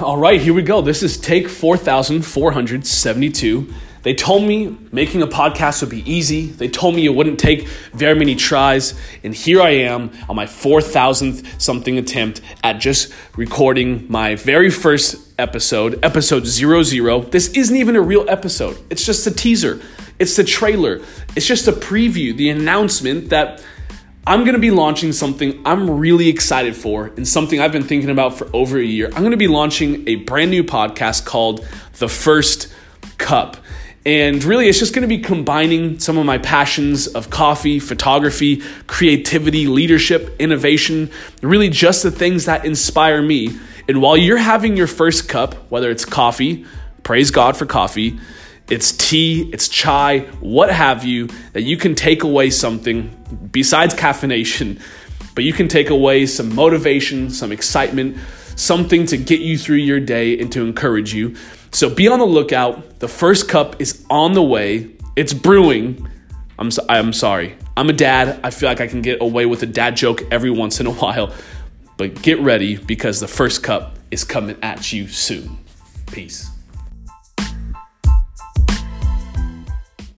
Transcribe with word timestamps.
All 0.00 0.16
right, 0.16 0.40
here 0.40 0.52
we 0.52 0.62
go. 0.62 0.80
This 0.80 1.04
is 1.04 1.16
take 1.16 1.48
4472. 1.48 3.72
They 4.02 4.12
told 4.12 4.42
me 4.42 4.76
making 4.90 5.22
a 5.22 5.28
podcast 5.28 5.82
would 5.82 5.90
be 5.90 6.02
easy. 6.10 6.46
They 6.46 6.66
told 6.66 6.96
me 6.96 7.06
it 7.06 7.14
wouldn't 7.14 7.38
take 7.38 7.68
very 7.92 8.18
many 8.18 8.34
tries. 8.34 9.00
And 9.22 9.32
here 9.32 9.62
I 9.62 9.70
am 9.70 10.10
on 10.28 10.34
my 10.34 10.46
4,000th 10.46 11.62
something 11.62 11.96
attempt 11.96 12.40
at 12.64 12.80
just 12.80 13.14
recording 13.36 14.10
my 14.10 14.34
very 14.34 14.68
first 14.68 15.32
episode, 15.38 16.04
episode 16.04 16.44
00. 16.44 17.20
This 17.20 17.50
isn't 17.50 17.76
even 17.76 17.94
a 17.94 18.02
real 18.02 18.28
episode, 18.28 18.76
it's 18.90 19.06
just 19.06 19.24
a 19.28 19.30
teaser, 19.30 19.80
it's 20.18 20.34
the 20.34 20.42
trailer, 20.42 21.02
it's 21.36 21.46
just 21.46 21.68
a 21.68 21.72
preview, 21.72 22.36
the 22.36 22.50
announcement 22.50 23.30
that 23.30 23.62
I'm 24.26 24.40
going 24.40 24.54
to 24.54 24.60
be 24.60 24.70
launching 24.70 25.12
something 25.12 25.60
I'm 25.66 25.90
really 25.90 26.30
excited 26.30 26.74
for 26.74 27.08
and 27.08 27.28
something 27.28 27.60
I've 27.60 27.72
been 27.72 27.82
thinking 27.82 28.08
about 28.08 28.38
for 28.38 28.48
over 28.54 28.78
a 28.78 28.84
year. 28.84 29.08
I'm 29.08 29.20
going 29.20 29.32
to 29.32 29.36
be 29.36 29.48
launching 29.48 30.08
a 30.08 30.16
brand 30.16 30.50
new 30.50 30.64
podcast 30.64 31.26
called 31.26 31.66
The 31.98 32.08
First 32.08 32.72
Cup. 33.18 33.58
And 34.06 34.42
really, 34.42 34.66
it's 34.66 34.78
just 34.78 34.94
going 34.94 35.02
to 35.02 35.08
be 35.08 35.18
combining 35.18 35.98
some 35.98 36.16
of 36.16 36.24
my 36.24 36.38
passions 36.38 37.06
of 37.06 37.28
coffee, 37.28 37.78
photography, 37.78 38.62
creativity, 38.86 39.66
leadership, 39.66 40.34
innovation, 40.38 41.10
really 41.42 41.68
just 41.68 42.02
the 42.02 42.10
things 42.10 42.46
that 42.46 42.64
inspire 42.64 43.20
me. 43.20 43.58
And 43.88 44.00
while 44.00 44.16
you're 44.16 44.38
having 44.38 44.74
your 44.74 44.86
first 44.86 45.28
cup, 45.28 45.54
whether 45.70 45.90
it's 45.90 46.06
coffee, 46.06 46.64
praise 47.02 47.30
God 47.30 47.58
for 47.58 47.66
coffee, 47.66 48.18
it's 48.70 48.92
tea, 48.92 49.50
it's 49.52 49.68
chai, 49.68 50.20
what 50.40 50.70
have 50.70 51.04
you, 51.04 51.28
that 51.52 51.62
you 51.62 51.76
can 51.76 51.94
take 51.94 52.22
away 52.22 52.50
something 52.50 53.48
besides 53.52 53.94
caffeination, 53.94 54.80
but 55.34 55.44
you 55.44 55.52
can 55.52 55.68
take 55.68 55.90
away 55.90 56.26
some 56.26 56.54
motivation, 56.54 57.28
some 57.28 57.52
excitement, 57.52 58.16
something 58.56 59.04
to 59.06 59.16
get 59.16 59.40
you 59.40 59.58
through 59.58 59.76
your 59.76 60.00
day 60.00 60.38
and 60.38 60.50
to 60.52 60.64
encourage 60.64 61.12
you. 61.12 61.34
So 61.72 61.90
be 61.90 62.08
on 62.08 62.20
the 62.20 62.24
lookout. 62.24 63.00
The 63.00 63.08
first 63.08 63.48
cup 63.48 63.80
is 63.80 64.04
on 64.08 64.32
the 64.32 64.42
way. 64.42 64.92
It's 65.16 65.34
brewing. 65.34 66.08
I'm 66.58 66.70
so, 66.70 66.86
I'm 66.88 67.12
sorry. 67.12 67.56
I'm 67.76 67.90
a 67.90 67.92
dad. 67.92 68.40
I 68.44 68.50
feel 68.50 68.68
like 68.68 68.80
I 68.80 68.86
can 68.86 69.02
get 69.02 69.20
away 69.20 69.44
with 69.44 69.62
a 69.62 69.66
dad 69.66 69.96
joke 69.96 70.22
every 70.30 70.50
once 70.50 70.80
in 70.80 70.86
a 70.86 70.92
while. 71.02 71.34
But 71.96 72.22
get 72.22 72.40
ready 72.40 72.76
because 72.76 73.20
the 73.20 73.28
first 73.28 73.62
cup 73.62 73.98
is 74.10 74.24
coming 74.24 74.56
at 74.62 74.92
you 74.92 75.08
soon. 75.08 75.58
Peace. 76.06 76.53